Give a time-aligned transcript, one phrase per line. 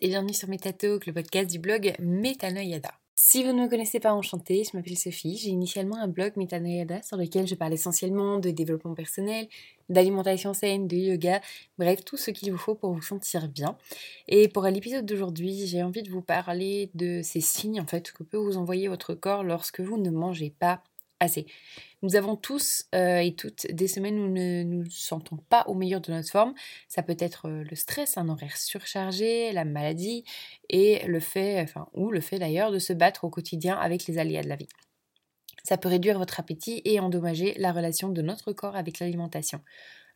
[0.00, 2.92] et bienvenue sur Metatalk, le podcast du blog Metanoyada.
[3.16, 5.36] Si vous ne me connaissez pas, enchantée, je m'appelle Sophie.
[5.36, 9.48] J'ai initialement un blog Metanoyada sur lequel je parle essentiellement de développement personnel,
[9.88, 11.40] d'alimentation saine, de yoga,
[11.76, 13.76] bref, tout ce qu'il vous faut pour vous sentir bien.
[14.28, 18.22] Et pour l'épisode d'aujourd'hui, j'ai envie de vous parler de ces signes en fait que
[18.22, 20.84] peut vous envoyer votre corps lorsque vous ne mangez pas
[21.20, 21.46] assez.
[22.02, 25.74] Nous avons tous euh, et toutes des semaines où nous ne nous sentons pas au
[25.74, 26.54] meilleur de notre forme.
[26.88, 30.24] Ça peut être euh, le stress, un horaire surchargé, la maladie
[30.68, 34.18] et le fait, enfin, ou le fait d'ailleurs de se battre au quotidien avec les
[34.18, 34.68] aléas de la vie.
[35.62, 39.60] Ça peut réduire votre appétit et endommager la relation de notre corps avec l'alimentation.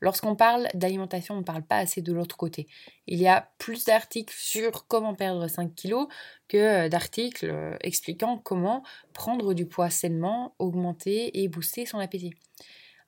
[0.02, 2.66] Lorsqu'on parle d'alimentation, on ne parle pas assez de l'autre côté.
[3.06, 6.08] Il y a plus d'articles sur comment perdre 5 kilos
[6.48, 12.34] que d'articles euh, expliquant comment prendre du poids sainement, augmenter et booster son appétit.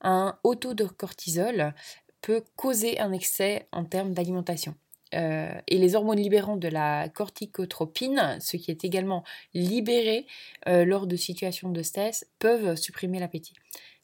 [0.03, 1.75] Un haut taux de cortisol
[2.21, 4.77] peut causer un excès en termes d'alimentation.
[5.15, 10.27] Euh, et les hormones libérant de la corticotropine, ce qui est également libéré
[10.67, 13.55] lors de situations de stress, peuvent supprimer l'appétit.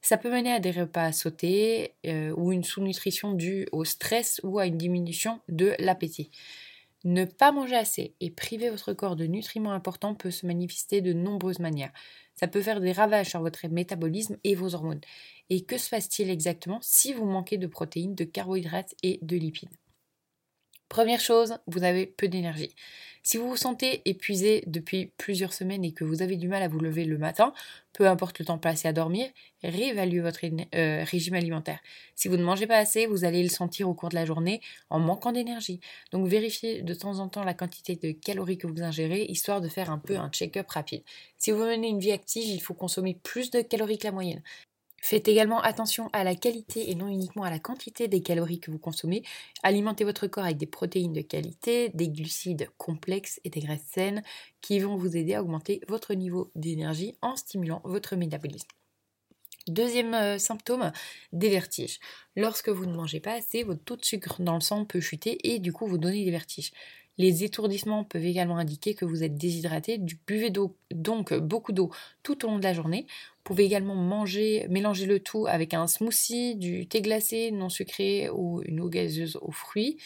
[0.02, 4.58] Ça peut mener à des repas sautés euh, ou une sous-nutrition due au stress ou
[4.58, 6.30] à une diminution de l'appétit.
[7.04, 11.12] Ne pas manger assez et priver votre corps de nutriments importants peut se manifester de
[11.12, 11.92] nombreuses manières.
[12.34, 15.00] Ça peut faire des ravages sur votre métabolisme et vos hormones.
[15.50, 19.70] Et que se passe-t-il exactement si vous manquez de protéines, de carbohydrates et de lipides?
[20.90, 22.74] Première chose, vous avez peu d'énergie.
[23.22, 26.68] Si vous vous sentez épuisé depuis plusieurs semaines et que vous avez du mal à
[26.68, 27.52] vous lever le matin,
[27.92, 29.28] peu importe le temps passé à dormir,
[29.62, 30.40] réévaluez votre
[30.74, 31.78] euh, régime alimentaire.
[32.16, 34.60] Si vous ne mangez pas assez, vous allez le sentir au cours de la journée
[34.88, 35.78] en manquant d'énergie.
[36.10, 39.68] Donc vérifiez de temps en temps la quantité de calories que vous ingérez, histoire de
[39.68, 41.04] faire un peu un check-up rapide.
[41.38, 44.42] Si vous menez une vie active, il faut consommer plus de calories que la moyenne.
[45.00, 48.70] Faites également attention à la qualité et non uniquement à la quantité des calories que
[48.70, 49.22] vous consommez.
[49.62, 54.22] Alimentez votre corps avec des protéines de qualité, des glucides complexes et des graisses saines
[54.60, 58.68] qui vont vous aider à augmenter votre niveau d'énergie en stimulant votre métabolisme.
[59.66, 60.90] Deuxième euh, symptôme,
[61.32, 62.00] des vertiges.
[62.34, 65.52] Lorsque vous ne mangez pas assez, votre taux de sucre dans le sang peut chuter
[65.52, 66.72] et du coup vous donner des vertiges.
[67.20, 70.00] Les étourdissements peuvent également indiquer que vous êtes déshydraté.
[70.26, 70.50] Buvez
[70.90, 71.90] donc beaucoup d'eau
[72.22, 73.04] tout au long de la journée.
[73.10, 78.30] Vous pouvez également manger, mélanger le tout avec un smoothie, du thé glacé non sucré
[78.30, 79.98] ou une eau gazeuse aux fruits.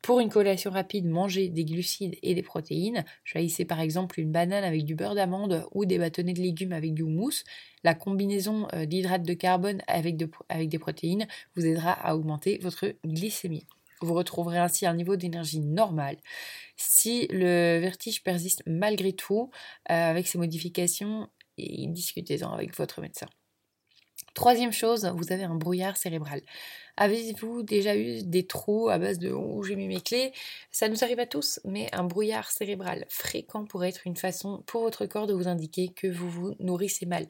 [0.00, 3.04] Pour une collation rapide, mangez des glucides et des protéines.
[3.24, 6.94] Choisissez par exemple une banane avec du beurre d'amande ou des bâtonnets de légumes avec
[6.94, 7.44] du houmous.
[7.82, 11.26] La combinaison euh, d'hydrates de carbone avec des protéines
[11.56, 13.66] vous aidera à augmenter votre glycémie.
[14.04, 16.16] Vous retrouverez ainsi un niveau d'énergie normal.
[16.76, 19.50] Si le vertige persiste malgré tout,
[19.90, 21.28] euh, avec ces modifications,
[21.58, 23.26] discutez-en avec votre médecin.
[24.34, 26.40] Troisième chose, vous avez un brouillard cérébral.
[26.96, 30.32] Avez-vous déjà eu des trous à base de où j'ai mis mes clés
[30.72, 34.82] Ça nous arrive à tous, mais un brouillard cérébral fréquent pourrait être une façon pour
[34.82, 37.26] votre corps de vous indiquer que vous vous nourrissez mal.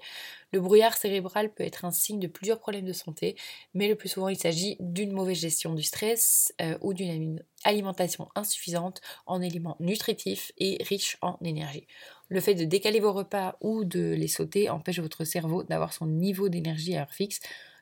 [0.53, 3.37] Le brouillard cérébral peut être un signe de plusieurs problèmes de santé,
[3.75, 8.29] mais le plus souvent il s'agit d'une mauvaise gestion du stress euh, ou d'une alimentation
[8.35, 11.87] insuffisante en éléments nutritifs et riches en énergie.
[12.29, 16.07] Le fait de décaler vos repas ou de les sauter empêche votre cerveau d'avoir son
[16.07, 17.41] niveau d'énergie à heure fixe.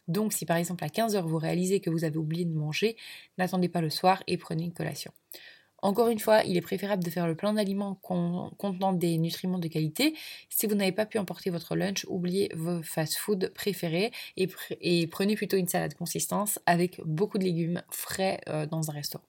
[0.09, 2.97] Donc si par exemple à 15h vous réalisez que vous avez oublié de manger,
[3.39, 5.13] n'attendez pas le soir et prenez une collation.
[5.83, 9.67] Encore une fois, il est préférable de faire le plein d'aliments contenant des nutriments de
[9.67, 10.15] qualité.
[10.49, 15.57] Si vous n'avez pas pu emporter votre lunch, oubliez vos fast-food préférés et, prenez plutôt
[15.57, 19.25] une salade consistance avec beaucoup de légumes frais euh, dans un restaurant.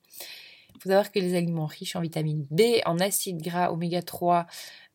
[0.75, 4.46] Il faut savoir que les aliments riches en vitamine B, en acides gras oméga 3,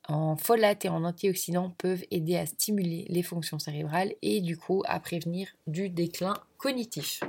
[0.09, 4.83] en folate et en antioxydants peuvent aider à stimuler les fonctions cérébrales et du coup
[4.87, 7.21] à prévenir du déclin cognitif.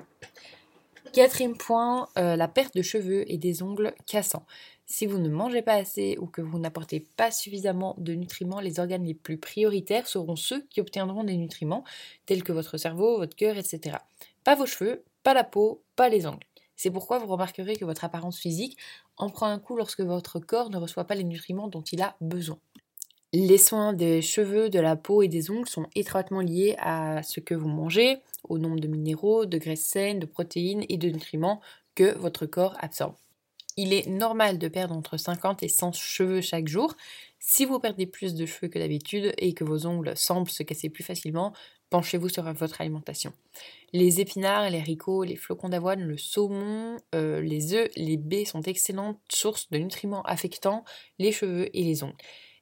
[1.13, 4.45] Quatrième point, euh, la perte de cheveux et des ongles cassants.
[4.85, 8.79] Si vous ne mangez pas assez ou que vous n'apportez pas suffisamment de nutriments, les
[8.79, 11.83] organes les plus prioritaires seront ceux qui obtiendront des nutriments,
[12.25, 13.97] tels que votre cerveau, votre cœur, etc.
[14.43, 16.45] Pas vos cheveux, pas la peau, pas les ongles.
[16.75, 18.77] C'est pourquoi vous remarquerez que votre apparence physique
[19.17, 22.15] en prend un coup lorsque votre corps ne reçoit pas les nutriments dont il a
[22.21, 22.57] besoin.
[23.31, 27.39] Les soins des cheveux, de la peau et des ongles sont étroitement liés à ce
[27.39, 28.17] que vous mangez,
[28.49, 31.61] au nombre de minéraux, de graisses saines, de protéines et de nutriments
[31.95, 33.15] que votre corps absorbe.
[33.77, 36.97] Il est normal de perdre entre 50 et 100 cheveux chaque jour.
[37.39, 40.89] Si vous perdez plus de cheveux que d'habitude et que vos ongles semblent se casser
[40.89, 41.53] plus facilement,
[41.89, 43.31] penchez-vous sur votre alimentation.
[43.93, 48.59] Les épinards, les haricots, les flocons d'avoine, le saumon, euh, les œufs, les baies sont
[48.59, 50.83] d'excellentes sources de nutriments affectant
[51.17, 52.17] les cheveux et les ongles.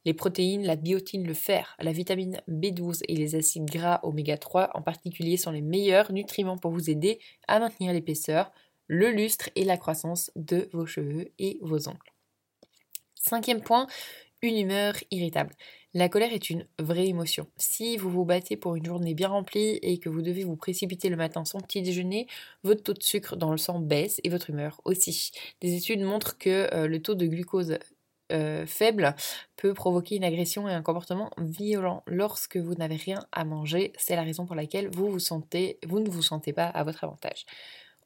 [0.08, 4.70] Les protéines, la biotine, le fer, la vitamine B12 et les acides gras oméga 3
[4.74, 7.20] en particulier sont les meilleurs nutriments pour vous aider
[7.50, 8.54] à maintenir l'épaisseur,
[8.88, 12.14] le lustre et la croissance de vos cheveux et vos ongles.
[13.16, 13.86] Cinquième point,
[14.42, 15.54] une humeur irritable.
[15.94, 17.48] La colère est une vraie émotion.
[17.58, 21.10] Si vous vous battez pour une journée bien remplie et que vous devez vous précipiter
[21.10, 22.28] le matin sans petit déjeuner,
[22.64, 25.32] votre taux de sucre dans le sang baisse et votre humeur aussi.
[25.60, 27.78] Des études montrent que euh, le taux de glucose
[28.32, 29.16] euh, faible
[29.56, 33.94] peut provoquer une agression et un comportement violent lorsque vous n'avez rien à manger.
[33.98, 37.04] C'est la raison pour laquelle vous, vous, sentez, vous ne vous sentez pas à votre
[37.04, 37.46] avantage.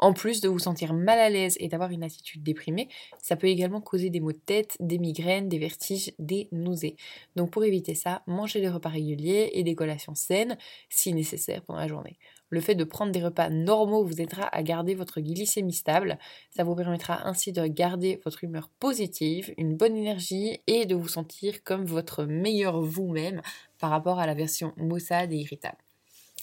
[0.02, 2.90] En plus de vous sentir mal à l'aise et d'avoir une attitude déprimée,
[3.20, 6.96] ça peut également causer des maux de tête, des migraines, des vertiges, des nausées.
[7.36, 10.58] Donc pour éviter ça, mangez des repas réguliers et des collations saines
[10.90, 12.18] si nécessaire pendant la journée.
[12.52, 16.20] Le fait de prendre des repas normaux vous aidera à garder votre glycémie stable.
[16.52, 21.08] Ça vous permettra ainsi de garder votre humeur positive, une bonne énergie et de vous
[21.08, 23.42] sentir comme votre meilleur vous-même
[23.80, 25.78] par rapport à la version maussade et irritable.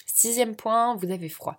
[0.07, 1.59] Sixième point, vous avez froid.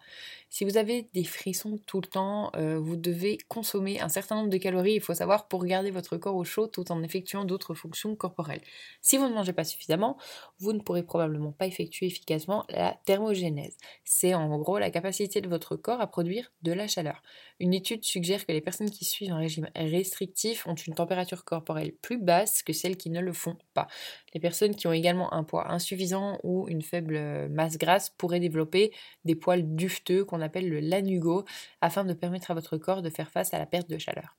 [0.52, 4.50] Si vous avez des frissons tout le temps, euh, vous devez consommer un certain nombre
[4.50, 7.76] de calories, il faut savoir, pour garder votre corps au chaud tout en effectuant d'autres
[7.76, 8.62] fonctions corporelles.
[9.00, 10.18] Si vous ne mangez pas suffisamment,
[10.58, 13.78] vous ne pourrez probablement pas effectuer efficacement la thermogénèse.
[14.04, 17.22] C'est en gros la capacité de votre corps à produire de la chaleur.
[17.60, 21.92] Une étude suggère que les personnes qui suivent un régime restrictif ont une température corporelle
[22.02, 23.88] plus basse que celles qui ne le font pas.
[24.34, 28.92] Les personnes qui ont également un poids insuffisant ou une faible masse grasse pourraient développer
[29.26, 31.46] des poils dufteux appelle le lanugo
[31.82, 34.38] afin de permettre à votre corps de faire face à la perte de chaleur.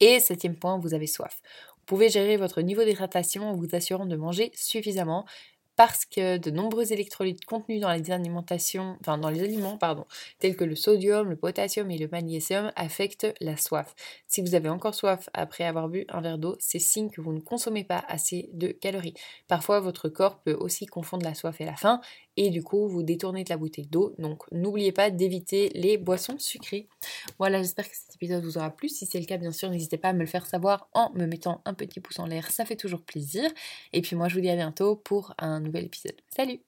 [0.00, 1.40] Et septième point, vous avez soif.
[1.78, 5.24] Vous pouvez gérer votre niveau d'hydratation en vous assurant de manger suffisamment
[5.76, 10.06] parce que de nombreux électrolytes contenus dans les alimentations, enfin dans les aliments, pardon,
[10.38, 13.94] tels que le sodium, le potassium et le magnésium affectent la soif.
[14.26, 17.32] Si vous avez encore soif après avoir bu un verre d'eau, c'est signe que vous
[17.32, 19.14] ne consommez pas assez de calories.
[19.48, 22.00] Parfois, votre corps peut aussi confondre la soif et la faim
[22.36, 24.14] et du coup vous détournez de la bouteille d'eau.
[24.18, 26.88] Donc n'oubliez pas d'éviter les boissons sucrées.
[27.38, 28.88] Voilà, j'espère que cet épisode vous aura plu.
[28.88, 31.26] Si c'est le cas, bien sûr, n'hésitez pas à me le faire savoir en me
[31.26, 33.50] mettant un petit pouce en l'air, ça fait toujours plaisir.
[33.92, 36.20] Et puis moi, je vous dis à bientôt pour un nouvel épisode.
[36.34, 36.60] Salut